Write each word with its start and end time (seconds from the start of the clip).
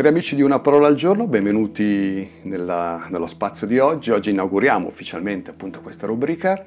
Cari 0.00 0.12
amici 0.12 0.34
di 0.34 0.40
Una 0.40 0.60
parola 0.60 0.86
al 0.86 0.94
giorno, 0.94 1.26
benvenuti 1.26 2.26
nella, 2.44 3.06
nello 3.10 3.26
spazio 3.26 3.66
di 3.66 3.78
oggi. 3.78 4.10
Oggi 4.10 4.30
inauguriamo 4.30 4.86
ufficialmente 4.86 5.50
appunto 5.50 5.82
questa 5.82 6.06
rubrica 6.06 6.64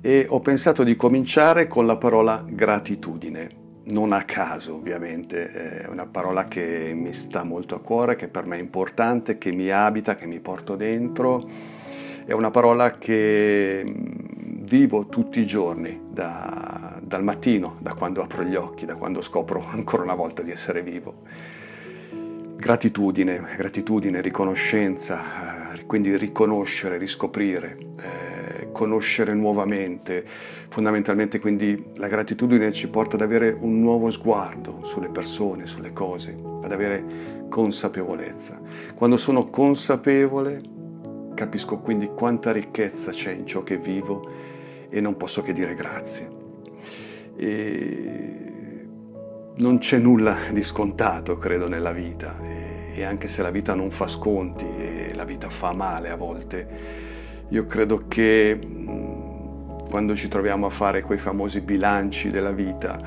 e 0.00 0.26
ho 0.28 0.40
pensato 0.40 0.82
di 0.82 0.96
cominciare 0.96 1.68
con 1.68 1.86
la 1.86 1.96
parola 1.96 2.44
gratitudine. 2.44 3.48
Non 3.84 4.10
a 4.10 4.24
caso 4.24 4.74
ovviamente, 4.74 5.84
è 5.84 5.86
una 5.86 6.06
parola 6.06 6.46
che 6.46 6.92
mi 6.92 7.12
sta 7.12 7.44
molto 7.44 7.76
a 7.76 7.80
cuore, 7.80 8.16
che 8.16 8.26
per 8.26 8.46
me 8.46 8.56
è 8.56 8.60
importante, 8.60 9.38
che 9.38 9.52
mi 9.52 9.70
abita, 9.70 10.16
che 10.16 10.26
mi 10.26 10.40
porto 10.40 10.74
dentro. 10.74 11.48
È 12.24 12.32
una 12.32 12.50
parola 12.50 12.98
che 12.98 13.84
mm, 13.88 14.64
vivo 14.64 15.06
tutti 15.06 15.38
i 15.38 15.46
giorni, 15.46 16.00
da, 16.10 16.98
dal 17.00 17.22
mattino, 17.22 17.76
da 17.78 17.94
quando 17.94 18.24
apro 18.24 18.42
gli 18.42 18.56
occhi, 18.56 18.86
da 18.86 18.96
quando 18.96 19.22
scopro 19.22 19.64
ancora 19.70 20.02
una 20.02 20.16
volta 20.16 20.42
di 20.42 20.50
essere 20.50 20.82
vivo. 20.82 21.65
Gratitudine, 22.66 23.40
gratitudine, 23.56 24.20
riconoscenza, 24.20 25.72
eh, 25.72 25.86
quindi 25.86 26.16
riconoscere, 26.16 26.98
riscoprire, 26.98 27.76
eh, 28.00 28.72
conoscere 28.72 29.34
nuovamente, 29.34 30.24
fondamentalmente 30.66 31.38
quindi 31.38 31.92
la 31.94 32.08
gratitudine 32.08 32.72
ci 32.72 32.88
porta 32.88 33.14
ad 33.14 33.22
avere 33.22 33.56
un 33.56 33.78
nuovo 33.78 34.10
sguardo 34.10 34.80
sulle 34.82 35.10
persone, 35.10 35.66
sulle 35.66 35.92
cose, 35.92 36.36
ad 36.62 36.72
avere 36.72 37.04
consapevolezza. 37.48 38.60
Quando 38.96 39.16
sono 39.16 39.48
consapevole 39.48 40.60
capisco 41.34 41.78
quindi 41.78 42.08
quanta 42.16 42.50
ricchezza 42.50 43.12
c'è 43.12 43.30
in 43.30 43.46
ciò 43.46 43.62
che 43.62 43.76
vivo 43.76 44.28
e 44.88 45.00
non 45.00 45.16
posso 45.16 45.40
che 45.40 45.52
dire 45.52 45.74
grazie. 45.74 46.28
E 47.36 48.26
non 49.58 49.78
c'è 49.78 49.98
nulla 49.98 50.36
di 50.50 50.62
scontato, 50.62 51.36
credo, 51.36 51.66
nella 51.66 51.92
vita 51.92 52.55
e 52.96 53.04
anche 53.04 53.28
se 53.28 53.42
la 53.42 53.50
vita 53.50 53.74
non 53.74 53.90
fa 53.90 54.08
sconti 54.08 54.64
e 54.64 55.12
la 55.14 55.24
vita 55.24 55.50
fa 55.50 55.72
male 55.72 56.08
a 56.08 56.16
volte, 56.16 56.68
io 57.48 57.66
credo 57.66 58.04
che 58.08 58.58
quando 59.88 60.16
ci 60.16 60.28
troviamo 60.28 60.66
a 60.66 60.70
fare 60.70 61.02
quei 61.02 61.18
famosi 61.18 61.60
bilanci 61.60 62.30
della 62.30 62.50
vita 62.50 62.98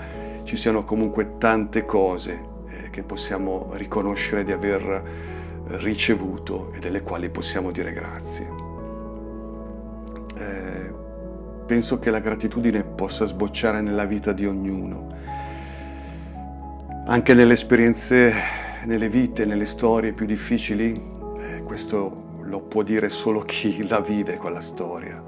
ci 0.43 0.55
siano 0.55 0.85
comunque 0.85 1.37
tante 1.37 1.85
cose 1.85 2.39
eh, 2.69 2.89
che 2.89 3.03
possiamo 3.03 3.71
riconoscere 3.73 4.43
di 4.43 4.51
aver 4.51 5.03
ricevuto 5.77 6.71
e 6.73 6.79
delle 6.79 7.01
quali 7.01 7.29
possiamo 7.29 7.71
dire 7.71 7.91
grazie. 7.91 8.47
Eh, 10.35 10.93
penso 11.65 11.99
che 11.99 12.09
la 12.09 12.19
gratitudine 12.19 12.83
possa 12.83 13.25
sbocciare 13.25 13.81
nella 13.81 14.05
vita 14.05 14.31
di 14.31 14.45
ognuno 14.45 15.17
anche 17.09 17.33
nelle 17.33 17.53
esperienze, 17.53 18.31
nelle 18.85 19.09
vite, 19.09 19.45
nelle 19.45 19.65
storie 19.65 20.13
più 20.13 20.25
difficili, 20.25 20.93
eh, 21.37 21.63
questo 21.63 22.27
lo 22.43 22.61
può 22.61 22.81
dire 22.81 23.09
solo 23.09 23.41
chi 23.41 23.85
la 23.87 23.99
vive 23.99 24.35
quella 24.35 24.61
storia, 24.61 25.21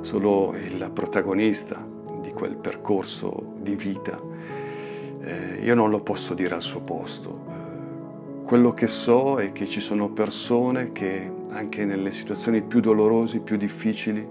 solo 0.00 0.54
il 0.54 0.90
protagonista 0.92 1.84
di 2.20 2.32
quel 2.32 2.56
percorso 2.56 3.54
di 3.60 3.74
vita. 3.74 4.18
Eh, 5.20 5.60
io 5.62 5.74
non 5.74 5.90
lo 5.90 6.00
posso 6.00 6.34
dire 6.34 6.54
al 6.54 6.62
suo 6.62 6.80
posto. 6.80 7.44
Eh, 7.48 8.44
quello 8.44 8.72
che 8.72 8.86
so 8.86 9.38
è 9.38 9.52
che 9.52 9.68
ci 9.68 9.80
sono 9.80 10.08
persone 10.08 10.92
che 10.92 11.30
anche 11.50 11.84
nelle 11.84 12.10
situazioni 12.12 12.62
più 12.62 12.80
dolorose, 12.80 13.40
più 13.40 13.56
difficili, 13.56 14.26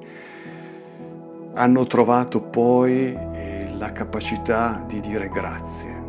hanno 1.53 1.85
trovato 1.85 2.41
poi 2.41 3.13
eh, 3.33 3.69
la 3.77 3.91
capacità 3.91 4.83
di 4.87 4.99
dire 4.99 5.27
grazie 5.29 6.06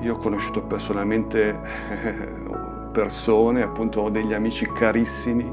io 0.00 0.14
ho 0.14 0.18
conosciuto 0.18 0.62
personalmente 0.62 1.58
persone, 2.92 3.62
appunto 3.62 4.00
ho 4.00 4.10
degli 4.10 4.32
amici 4.32 4.66
carissimi 4.72 5.52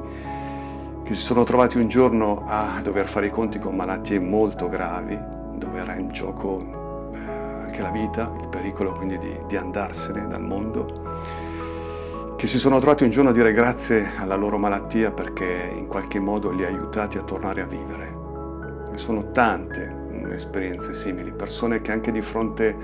che 1.03 1.13
si 1.13 1.21
sono 1.21 1.43
trovati 1.43 1.77
un 1.77 1.89
giorno 1.89 2.45
a 2.47 2.79
dover 2.81 3.07
fare 3.07 3.25
i 3.25 3.29
conti 3.29 3.59
con 3.59 3.75
malattie 3.75 4.19
molto 4.19 4.69
gravi, 4.69 5.19
dove 5.55 5.79
era 5.79 5.95
in 5.95 6.09
gioco 6.11 7.11
eh, 7.13 7.17
anche 7.65 7.81
la 7.81 7.91
vita, 7.91 8.31
il 8.39 8.47
pericolo 8.47 8.93
quindi 8.93 9.17
di, 9.17 9.37
di 9.47 9.57
andarsene 9.57 10.25
dal 10.27 10.41
mondo, 10.41 11.11
che 12.37 12.47
si 12.47 12.57
sono 12.57 12.79
trovati 12.79 13.03
un 13.03 13.09
giorno 13.09 13.31
a 13.31 13.33
dire 13.33 13.51
grazie 13.51 14.13
alla 14.17 14.35
loro 14.35 14.57
malattia 14.57 15.11
perché 15.11 15.71
in 15.75 15.87
qualche 15.87 16.19
modo 16.19 16.51
li 16.51 16.63
ha 16.63 16.67
aiutati 16.67 17.17
a 17.17 17.23
tornare 17.23 17.61
a 17.61 17.65
vivere. 17.65 18.21
E 18.93 18.97
sono 18.97 19.31
tante 19.31 20.01
esperienze 20.31 20.93
simili, 20.93 21.31
persone 21.31 21.81
che 21.81 21.91
anche 21.91 22.11
di 22.11 22.21
fronte 22.21 22.75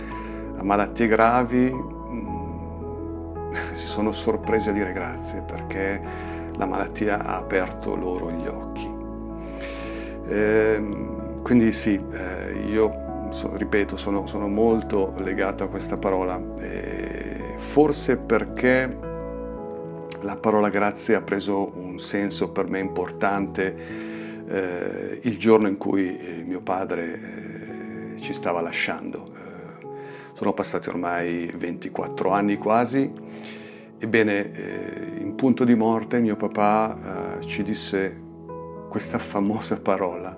malattie 0.63 1.07
gravi 1.07 1.71
mh, 1.71 2.13
mm, 2.13 3.71
si 3.71 3.87
sono 3.87 4.11
sorpresi 4.11 4.69
a 4.69 4.71
dire 4.71 4.91
grazie 4.91 5.41
perché 5.41 6.01
la 6.55 6.65
malattia 6.65 7.25
ha 7.25 7.37
aperto 7.37 7.95
loro 7.95 8.31
gli 8.31 8.45
occhi. 8.45 8.97
Eh, 10.27 10.89
quindi 11.41 11.71
sì, 11.71 11.99
eh, 12.11 12.65
io 12.67 13.07
so, 13.29 13.55
ripeto, 13.55 13.97
sono, 13.97 14.27
sono, 14.27 14.47
molto 14.47 15.13
legato 15.17 15.63
a 15.63 15.67
questa 15.67 15.97
parola, 15.97 16.39
eh, 16.59 17.55
forse 17.57 18.17
perché 18.17 18.97
la 20.21 20.35
parola 20.35 20.69
grazie 20.69 21.15
ha 21.15 21.21
preso 21.21 21.71
un 21.75 21.97
senso 21.99 22.49
per 22.51 22.67
me 22.67 22.79
importante 22.79 23.75
eh, 24.47 25.19
il 25.21 25.37
giorno 25.37 25.67
in 25.67 25.77
cui 25.77 26.17
eh, 26.17 26.43
mio 26.45 26.61
padre 26.61 28.15
eh, 28.15 28.21
ci 28.21 28.33
stava 28.33 28.61
lasciando 28.61 29.37
sono 30.39 30.53
passati 30.53 30.87
ormai 30.87 31.51
24 31.53 32.29
anni 32.29 32.55
quasi. 32.55 33.11
Ebbene, 33.97 34.53
eh, 34.53 35.19
in 35.19 35.35
punto 35.35 35.65
di 35.65 35.75
morte 35.75 36.19
mio 36.19 36.37
papà 36.37 37.39
eh, 37.41 37.45
ci 37.45 37.61
disse 37.61 38.21
questa 38.87 39.19
famosa 39.19 39.81
parola 39.81 40.37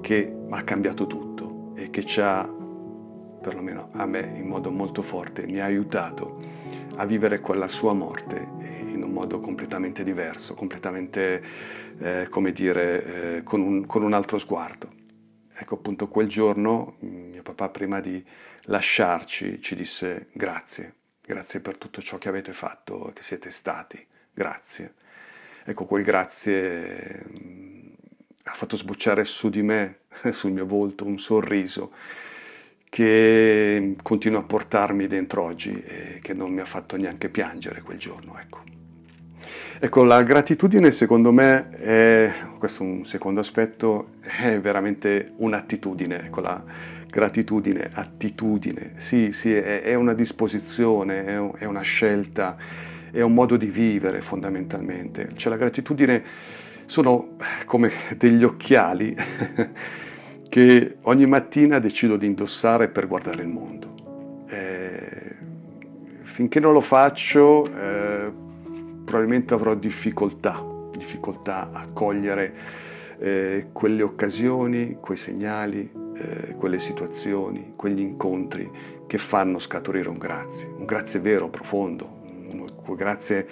che 0.00 0.34
ha 0.48 0.62
cambiato 0.62 1.06
tutto 1.06 1.72
e 1.74 1.90
che 1.90 2.06
ci 2.06 2.22
ha, 2.22 2.50
perlomeno 3.42 3.90
a 3.92 4.06
me 4.06 4.32
in 4.36 4.46
modo 4.46 4.70
molto 4.70 5.02
forte, 5.02 5.44
mi 5.44 5.60
ha 5.60 5.66
aiutato 5.66 6.38
a 6.96 7.04
vivere 7.04 7.40
quella 7.40 7.68
sua 7.68 7.92
morte 7.92 8.48
in 8.88 9.02
un 9.02 9.10
modo 9.10 9.38
completamente 9.38 10.02
diverso, 10.02 10.54
completamente, 10.54 11.42
eh, 11.98 12.26
come 12.30 12.52
dire, 12.52 13.36
eh, 13.36 13.42
con 13.42 13.60
un, 13.60 13.84
con 13.84 14.02
un 14.02 14.14
altro 14.14 14.38
sguardo. 14.38 15.04
Ecco 15.58 15.76
appunto 15.76 16.08
quel 16.08 16.28
giorno 16.28 16.96
mio 17.00 17.42
papà 17.42 17.70
prima 17.70 18.00
di 18.00 18.22
lasciarci 18.64 19.60
ci 19.62 19.74
disse 19.74 20.26
grazie, 20.32 20.94
grazie 21.22 21.60
per 21.60 21.78
tutto 21.78 22.02
ciò 22.02 22.18
che 22.18 22.28
avete 22.28 22.52
fatto, 22.52 23.10
che 23.14 23.22
siete 23.22 23.50
stati, 23.50 24.04
grazie. 24.32 24.94
Ecco, 25.64 25.86
quel 25.86 26.04
grazie 26.04 27.24
mm, 27.40 27.86
ha 28.44 28.52
fatto 28.52 28.76
sbocciare 28.76 29.24
su 29.24 29.48
di 29.48 29.62
me, 29.62 30.00
sul 30.30 30.52
mio 30.52 30.66
volto, 30.66 31.06
un 31.06 31.18
sorriso 31.18 31.92
che 32.88 33.96
continua 34.02 34.40
a 34.40 34.44
portarmi 34.44 35.06
dentro 35.06 35.42
oggi 35.42 35.82
e 35.82 36.18
che 36.22 36.34
non 36.34 36.52
mi 36.52 36.60
ha 36.60 36.64
fatto 36.66 36.96
neanche 36.96 37.30
piangere 37.30 37.80
quel 37.80 37.98
giorno. 37.98 38.38
Ecco, 38.38 38.62
ecco 39.78 40.04
la 40.04 40.22
gratitudine 40.22 40.90
secondo 40.90 41.32
me 41.32 41.70
è, 41.70 42.32
questo 42.58 42.82
è 42.82 42.86
un 42.86 43.04
secondo 43.04 43.40
aspetto, 43.40 44.14
è 44.20 44.58
veramente 44.60 45.32
un'attitudine. 45.36 46.24
Ecco, 46.24 46.40
la, 46.40 46.62
gratitudine, 47.16 47.88
attitudine, 47.92 48.92
sì, 48.98 49.32
sì, 49.32 49.50
è, 49.54 49.80
è 49.80 49.94
una 49.94 50.12
disposizione, 50.12 51.24
è, 51.24 51.50
è, 51.58 51.64
una 51.64 51.80
scelta, 51.80 52.56
è 53.10 53.22
un 53.22 53.32
modo 53.32 53.56
di 53.56 53.66
vivere 53.66 54.20
fondamentalmente. 54.20 55.30
Cioè 55.34 55.50
la 55.50 55.58
gratitudine 55.58 56.22
sono 56.84 57.36
come 57.64 57.90
degli 58.18 58.44
occhiali 58.44 59.16
che 60.48 60.96
ogni 61.02 61.26
mattina 61.26 61.78
decido 61.78 62.16
di 62.16 62.26
indossare 62.26 62.88
per 62.88 63.06
guardare 63.06 63.42
il 63.42 63.48
mondo. 63.48 63.94
Eh, 64.48 65.34
finché 66.22 66.60
non 66.60 66.74
lo 66.74 66.82
faccio 66.82 67.66
eh, 67.74 68.30
probabilmente 69.06 69.54
avrò 69.54 69.74
difficoltà, 69.76 70.62
difficoltà 70.90 71.70
a 71.72 71.86
cogliere 71.92 72.54
eh, 73.18 73.68
quelle 73.72 74.02
occasioni, 74.02 74.98
quei 75.00 75.16
segnali, 75.16 75.88
eh, 76.16 76.54
quelle 76.56 76.80
situazioni, 76.80 77.74
quegli 77.76 78.00
incontri 78.00 78.68
che 79.06 79.16
fanno 79.18 79.60
scaturire 79.60 80.08
un 80.08 80.18
grazie, 80.18 80.68
un 80.76 80.84
grazie 80.84 81.20
vero, 81.20 81.48
profondo, 81.48 82.14
un 82.50 82.94
grazie 82.96 83.46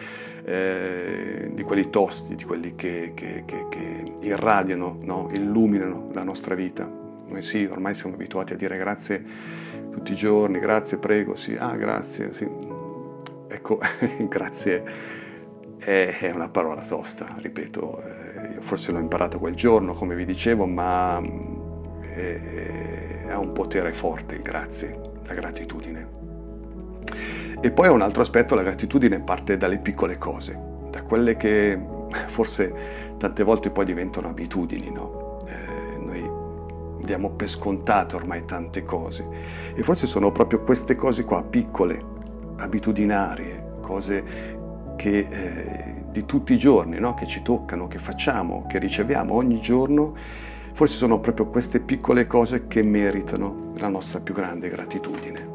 eh, 0.44 1.50
di 1.54 1.62
quelli 1.62 1.88
tosti, 1.88 2.34
di 2.34 2.42
quelli 2.42 2.74
che, 2.74 3.12
che, 3.14 3.44
che, 3.46 3.66
che 3.68 4.04
irradiano, 4.20 4.98
no? 5.02 5.28
illuminano 5.32 6.10
la 6.12 6.24
nostra 6.24 6.56
vita. 6.56 6.84
Noi 7.26 7.42
sì, 7.42 7.64
ormai 7.64 7.94
siamo 7.94 8.16
abituati 8.16 8.54
a 8.54 8.56
dire 8.56 8.76
grazie 8.76 9.24
tutti 9.92 10.12
i 10.12 10.16
giorni, 10.16 10.58
grazie, 10.58 10.98
prego, 10.98 11.36
sì, 11.36 11.54
ah, 11.56 11.76
grazie, 11.76 12.32
sì. 12.32 12.48
Ecco, 13.46 13.78
grazie 14.28 15.22
è 15.84 16.31
una 16.34 16.48
parola 16.48 16.82
tosta, 16.82 17.34
ripeto, 17.36 18.02
eh, 18.02 18.54
io 18.54 18.60
forse 18.60 18.92
l'ho 18.92 18.98
imparato 18.98 19.38
quel 19.38 19.54
giorno, 19.54 19.94
come 19.94 20.14
vi 20.14 20.25
dicevo, 20.25 20.66
ma 20.66 21.16
ha 21.16 23.38
un 23.38 23.52
potere 23.52 23.92
forte, 23.92 24.40
grazie, 24.40 24.98
la 25.26 25.34
gratitudine. 25.34 26.22
E 27.60 27.70
poi 27.70 27.88
un 27.88 28.02
altro 28.02 28.22
aspetto, 28.22 28.54
la 28.54 28.62
gratitudine 28.62 29.20
parte 29.20 29.56
dalle 29.56 29.78
piccole 29.78 30.19
cose, 30.19 30.58
da 30.90 31.02
quelle 31.02 31.36
che 31.36 31.78
forse 32.26 32.72
tante 33.19 33.42
volte 33.42 33.70
poi 33.70 33.84
diventano 33.84 34.28
abitudini, 34.28 34.90
no? 34.90 35.44
Eh, 35.46 35.98
noi 35.98 36.31
diamo 37.04 37.31
per 37.31 37.48
scontate 37.48 38.16
ormai 38.16 38.44
tante 38.44 38.84
cose 38.84 39.26
e 39.75 39.82
forse 39.82 40.06
sono 40.06 40.31
proprio 40.31 40.60
queste 40.60 40.94
cose 40.94 41.25
qua, 41.25 41.42
piccole, 41.42 42.02
abitudinarie, 42.56 43.78
cose 43.81 44.62
che, 44.96 45.26
eh, 45.29 45.94
di 46.11 46.25
tutti 46.25 46.52
i 46.52 46.58
giorni, 46.58 46.99
no? 46.99 47.14
che 47.14 47.26
ci 47.26 47.43
toccano, 47.43 47.88
che 47.88 47.99
facciamo, 47.99 48.67
che 48.69 48.79
riceviamo 48.79 49.35
ogni 49.35 49.61
giorno, 49.61 50.14
forse 50.73 50.96
sono 50.96 51.20
proprio 51.20 51.46
queste 51.46 51.81
piccole 51.81 52.26
cose 52.26 52.67
che 52.67 52.82
meritano 52.82 53.73
la 53.76 53.88
nostra 53.88 54.20
più 54.20 54.35
grande 54.35 54.69
gratitudine. 54.69 55.52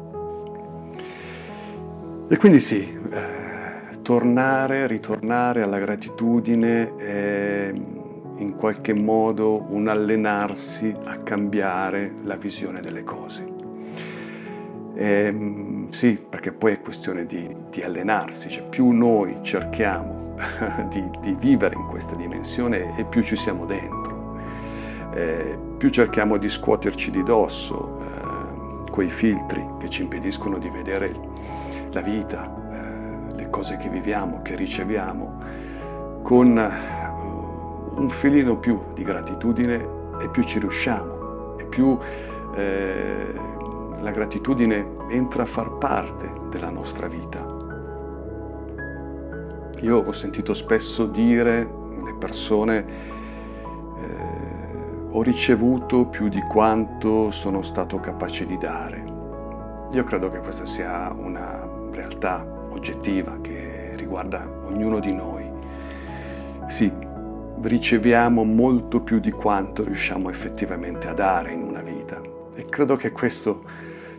E 2.28 2.36
quindi 2.36 2.60
sì, 2.60 2.88
eh, 3.10 4.02
tornare, 4.02 4.86
ritornare 4.86 5.62
alla 5.62 5.78
gratitudine 5.78 6.94
è 6.96 7.72
in 8.36 8.54
qualche 8.56 8.94
modo 8.94 9.66
un 9.68 9.88
allenarsi 9.88 10.94
a 11.04 11.18
cambiare 11.18 12.14
la 12.22 12.36
visione 12.36 12.80
delle 12.80 13.04
cose. 13.04 13.46
E, 14.94 15.04
ehm, 15.04 15.79
sì, 15.90 16.24
perché 16.28 16.52
poi 16.52 16.74
è 16.74 16.80
questione 16.80 17.26
di, 17.26 17.54
di 17.68 17.82
allenarsi, 17.82 18.48
cioè 18.48 18.62
più 18.62 18.90
noi 18.90 19.38
cerchiamo 19.42 20.34
di, 20.88 21.10
di, 21.20 21.34
vivere 21.34 21.74
in 21.74 21.86
questa 21.88 22.14
dimensione 22.14 22.96
e 22.96 23.04
più 23.04 23.22
ci 23.22 23.34
siamo 23.34 23.66
dentro, 23.66 24.38
eh, 25.12 25.58
più 25.76 25.90
cerchiamo 25.90 26.36
di 26.36 26.48
scuoterci 26.48 27.10
di 27.10 27.22
dosso 27.24 27.98
eh, 27.98 28.90
quei 28.90 29.10
filtri 29.10 29.66
che 29.78 29.90
ci 29.90 30.02
impediscono 30.02 30.58
di 30.58 30.70
vedere 30.70 31.12
la 31.90 32.00
vita, 32.00 32.44
eh, 32.72 33.34
le 33.34 33.50
cose 33.50 33.76
che 33.76 33.88
viviamo, 33.88 34.42
che 34.42 34.54
riceviamo, 34.54 35.38
con 36.22 36.56
eh, 36.56 37.98
un 37.98 38.08
filino 38.08 38.56
più 38.56 38.80
di 38.94 39.02
gratitudine 39.02 39.86
e 40.22 40.28
più 40.28 40.44
ci 40.44 40.60
riusciamo, 40.60 41.56
e 41.58 41.64
più 41.64 41.98
eh, 42.54 43.58
la 44.00 44.10
gratitudine 44.10 44.86
entra 45.08 45.42
a 45.42 45.46
far 45.46 45.78
parte 45.78 46.30
della 46.50 46.70
nostra 46.70 47.06
vita. 47.06 47.58
Io 49.80 49.96
ho 49.98 50.12
sentito 50.12 50.54
spesso 50.54 51.06
dire 51.06 51.68
le 52.02 52.14
persone 52.18 52.86
eh, 53.96 54.38
ho 55.10 55.22
ricevuto 55.22 56.06
più 56.06 56.28
di 56.28 56.40
quanto 56.42 57.30
sono 57.30 57.62
stato 57.62 57.98
capace 57.98 58.46
di 58.46 58.58
dare. 58.58 59.04
Io 59.92 60.04
credo 60.04 60.28
che 60.28 60.38
questa 60.38 60.66
sia 60.66 61.12
una 61.12 61.68
realtà 61.90 62.46
oggettiva 62.70 63.38
che 63.40 63.92
riguarda 63.96 64.48
ognuno 64.64 65.00
di 65.00 65.12
noi. 65.12 65.48
Sì, 66.68 66.92
riceviamo 67.60 68.44
molto 68.44 69.00
più 69.00 69.18
di 69.18 69.32
quanto 69.32 69.82
riusciamo 69.82 70.30
effettivamente 70.30 71.08
a 71.08 71.14
dare 71.14 71.52
in 71.52 71.62
una 71.62 71.82
vita 71.82 72.20
e 72.54 72.66
credo 72.66 72.96
che 72.96 73.10
questo, 73.10 73.62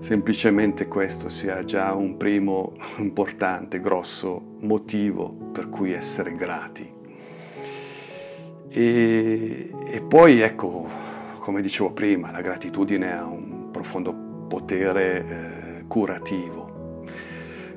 semplicemente 0.01 0.88
questo, 0.88 1.30
sia 1.30 1.63
già 1.63 1.94
un 1.94 2.18
primo 2.18 2.74
importante, 2.98 3.80
grosso 3.80 4.57
motivo 4.59 5.31
per 5.51 5.69
cui 5.69 5.94
essere 5.94 6.36
grati. 6.36 7.00
E, 8.68 9.71
e 9.86 10.01
poi 10.01 10.42
ecco, 10.42 10.88
come 11.39 11.62
dicevo 11.62 11.94
prima, 11.94 12.31
la 12.31 12.42
gratitudine 12.42 13.18
ha 13.18 13.25
un 13.25 13.69
profondo 13.71 14.13
potere 14.48 15.25
eh, 15.80 15.83
curativo 15.88 16.71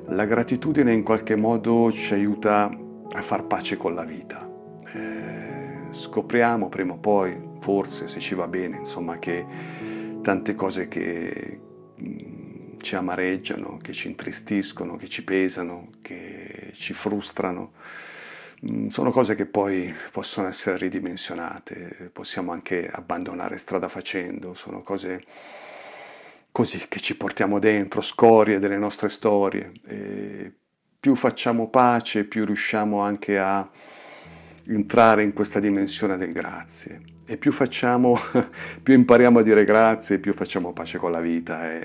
la 0.09 0.25
gratitudine 0.25 0.93
in 0.93 1.01
qualche 1.01 1.35
modo 1.35 1.91
ci 1.91 2.13
aiuta 2.13 2.69
a 3.11 3.21
far 3.21 3.45
pace 3.45 3.75
con 3.75 3.95
la 3.95 4.03
vita. 4.03 4.47
Eh, 4.93 5.87
scopriamo 5.89 6.69
prima 6.69 6.93
o 6.93 6.97
poi, 6.97 7.35
forse 7.59 8.07
se 8.07 8.19
ci 8.19 8.35
va 8.35 8.47
bene, 8.47 8.77
insomma, 8.77 9.17
che 9.17 9.45
tante 10.21 10.53
cose 10.53 10.87
che 10.87 11.59
ci 12.81 12.95
amareggiano, 12.95 13.77
che 13.77 13.93
ci 13.93 14.07
intristiscono, 14.07 14.95
che 14.95 15.07
ci 15.07 15.23
pesano, 15.23 15.89
che 16.01 16.71
ci 16.73 16.93
frustrano, 16.93 17.73
sono 18.89 19.11
cose 19.11 19.35
che 19.35 19.45
poi 19.45 19.93
possono 20.11 20.47
essere 20.47 20.77
ridimensionate, 20.77 22.09
possiamo 22.11 22.51
anche 22.51 22.89
abbandonare 22.89 23.57
strada 23.57 23.87
facendo, 23.87 24.53
sono 24.53 24.81
cose 24.81 25.23
così 26.51 26.87
che 26.87 26.99
ci 26.99 27.17
portiamo 27.17 27.59
dentro, 27.59 28.01
scorie 28.01 28.59
delle 28.59 28.77
nostre 28.77 29.09
storie. 29.09 29.71
E 29.85 30.53
più 30.99 31.15
facciamo 31.15 31.69
pace, 31.69 32.23
più 32.23 32.45
riusciamo 32.45 33.01
anche 33.01 33.37
a 33.37 33.69
entrare 34.67 35.23
in 35.23 35.33
questa 35.33 35.59
dimensione 35.59 36.17
del 36.17 36.31
grazie. 36.31 37.01
E 37.25 37.37
più 37.37 37.51
facciamo, 37.51 38.17
più 38.81 38.93
impariamo 38.93 39.39
a 39.39 39.41
dire 39.43 39.65
grazie, 39.65 40.19
più 40.19 40.33
facciamo 40.33 40.73
pace 40.73 40.97
con 40.97 41.11
la 41.11 41.19
vita. 41.19 41.71
È, 41.71 41.79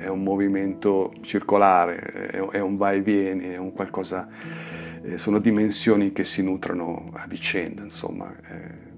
è 0.00 0.08
un 0.08 0.22
movimento 0.22 1.12
circolare, 1.22 1.96
è, 1.96 2.38
è, 2.38 2.60
un 2.60 2.76
vai 2.76 2.98
e 2.98 3.02
vieni, 3.02 3.48
è 3.50 3.56
un 3.56 3.72
qualcosa, 3.72 4.28
eh, 5.02 5.18
sono 5.18 5.38
dimensioni 5.38 6.12
che 6.12 6.24
si 6.24 6.42
nutrono 6.42 7.10
a 7.14 7.26
vicenda, 7.26 7.82
insomma. 7.82 8.32
Eh, 8.32 8.92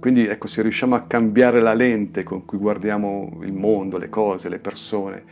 quindi 0.00 0.26
ecco, 0.26 0.48
se 0.48 0.62
riusciamo 0.62 0.94
a 0.94 1.02
cambiare 1.02 1.60
la 1.60 1.74
lente 1.74 2.24
con 2.24 2.44
cui 2.44 2.58
guardiamo 2.58 3.38
il 3.42 3.52
mondo, 3.52 3.96
le 3.96 4.10
cose, 4.10 4.48
le 4.48 4.58
persone, 4.58 5.24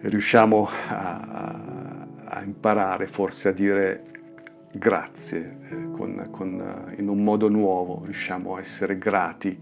riusciamo 0.00 0.68
a, 0.88 2.06
a 2.24 2.42
imparare 2.42 3.06
forse 3.06 3.50
a 3.50 3.52
dire 3.52 4.02
grazie 4.72 5.58
eh, 5.70 5.90
con, 5.92 6.22
con, 6.30 6.60
eh, 6.60 7.00
in 7.00 7.08
un 7.08 7.22
modo 7.22 7.48
nuovo, 7.48 8.02
riusciamo 8.04 8.56
a 8.56 8.60
essere 8.60 8.98
grati 8.98 9.58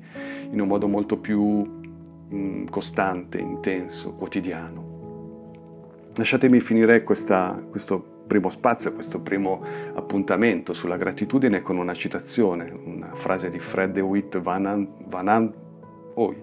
in 0.50 0.60
un 0.60 0.68
modo 0.68 0.86
molto 0.86 1.18
più 1.18 1.42
mh, 1.42 2.36
mm, 2.36 2.66
costante, 2.66 3.38
intenso, 3.38 4.12
quotidiano. 4.12 4.88
Lasciatemi 6.14 6.60
finire 6.60 7.02
questa, 7.02 7.64
questo 7.68 8.18
primo 8.26 8.50
spazio, 8.50 8.92
questo 8.92 9.20
primo 9.20 9.62
appuntamento 9.94 10.72
sulla 10.72 10.96
gratitudine 10.96 11.62
con 11.62 11.76
una 11.76 11.94
citazione, 11.94 12.70
una 12.84 13.14
frase 13.14 13.50
di 13.50 13.58
Fred 13.58 13.92
DeWitt 13.92 14.38
Van, 14.40 14.66
An, 14.66 14.88
Van, 15.06 15.28
An, 15.28 15.52
oh, 16.14 16.34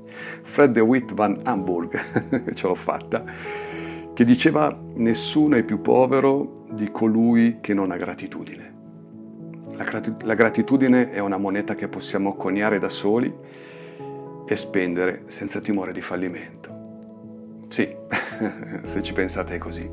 Fred 0.42 0.72
DeWitt 0.72 1.14
Van 1.14 1.40
Hamburg, 1.44 2.52
ce 2.54 2.68
l'ho 2.68 2.76
fatta, 2.76 3.24
che 4.14 4.26
diceva 4.26 4.78
nessuno 4.96 5.56
è 5.56 5.64
più 5.64 5.80
povero 5.80 6.57
di 6.78 6.92
colui 6.92 7.58
che 7.60 7.74
non 7.74 7.92
ha 7.92 7.98
gratitudine. 7.98 8.76
La 10.24 10.34
gratitudine 10.34 11.12
è 11.12 11.20
una 11.20 11.38
moneta 11.38 11.76
che 11.76 11.88
possiamo 11.88 12.36
coniare 12.36 12.80
da 12.80 12.90
soli 12.90 13.34
e 14.48 14.56
spendere 14.56 15.24
senza 15.26 15.60
timore 15.60 15.92
di 15.92 16.02
fallimento. 16.02 17.66
Sì, 17.68 17.88
se 18.84 19.02
ci 19.02 19.14
pensate 19.14 19.56
è 19.56 19.58
così. 19.58 19.90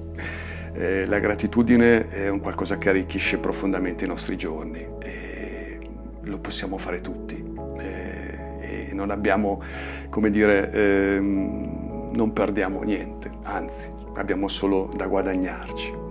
Eh, 0.74 1.06
la 1.06 1.18
gratitudine 1.18 2.08
è 2.08 2.28
un 2.28 2.40
qualcosa 2.40 2.78
che 2.78 2.88
arricchisce 2.88 3.38
profondamente 3.38 4.04
i 4.04 4.08
nostri 4.08 4.36
giorni 4.36 4.86
e 5.02 5.80
lo 6.22 6.38
possiamo 6.38 6.78
fare 6.78 7.00
tutti. 7.00 7.42
Eh, 7.78 8.88
e 8.88 8.94
non 8.94 9.10
abbiamo, 9.10 9.62
come 10.08 10.30
dire, 10.30 10.70
ehm, 10.70 12.10
non 12.14 12.32
perdiamo 12.32 12.82
niente, 12.82 13.30
anzi 13.42 13.90
abbiamo 14.14 14.48
solo 14.48 14.90
da 14.94 15.06
guadagnarci. 15.06 16.03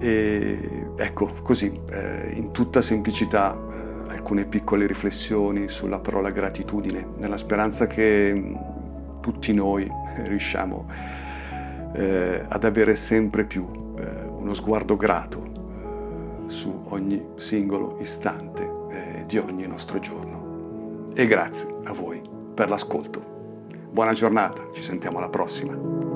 E 0.00 0.92
ecco, 0.96 1.30
così, 1.42 1.72
eh, 1.90 2.32
in 2.34 2.50
tutta 2.50 2.80
semplicità, 2.80 3.54
eh, 3.54 4.12
alcune 4.12 4.46
piccole 4.46 4.86
riflessioni 4.86 5.68
sulla 5.68 5.98
parola 5.98 6.30
gratitudine, 6.30 7.06
nella 7.18 7.36
speranza 7.36 7.86
che 7.86 8.32
mm, 8.34 8.54
tutti 9.20 9.52
noi 9.52 9.88
riusciamo 10.24 10.86
a 10.88 11.28
eh, 11.92 12.44
ad 12.46 12.64
avere 12.64 12.96
sempre 12.96 13.44
più 13.44 13.68
eh, 13.98 14.04
uno 14.28 14.54
sguardo 14.54 14.96
grato 14.96 15.42
eh, 15.44 16.50
su 16.50 16.82
ogni 16.88 17.30
singolo 17.36 17.98
istante 18.00 18.70
eh, 18.90 19.24
di 19.26 19.38
ogni 19.38 19.66
nostro 19.66 19.98
giorno. 19.98 21.08
E 21.14 21.26
grazie 21.26 21.66
a 21.84 21.92
voi 21.92 22.20
per 22.54 22.68
l'ascolto. 22.68 23.28
Buona 23.90 24.12
giornata, 24.12 24.68
ci 24.72 24.82
sentiamo 24.82 25.18
alla 25.18 25.28
prossima. 25.28 26.09